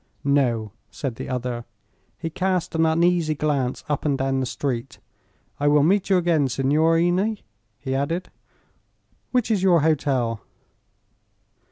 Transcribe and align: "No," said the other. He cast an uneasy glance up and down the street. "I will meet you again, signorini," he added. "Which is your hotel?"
"No," 0.25 0.71
said 0.89 1.17
the 1.17 1.29
other. 1.29 1.63
He 2.17 2.31
cast 2.31 2.73
an 2.73 2.87
uneasy 2.87 3.35
glance 3.35 3.83
up 3.87 4.03
and 4.03 4.17
down 4.17 4.39
the 4.39 4.47
street. 4.47 4.97
"I 5.59 5.67
will 5.67 5.83
meet 5.83 6.09
you 6.09 6.17
again, 6.17 6.47
signorini," 6.47 7.43
he 7.77 7.93
added. 7.93 8.31
"Which 9.29 9.51
is 9.51 9.61
your 9.61 9.81
hotel?" 9.81 10.41